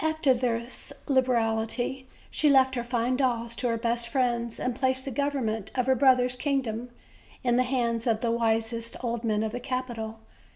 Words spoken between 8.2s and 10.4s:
the wisest old men of the capital.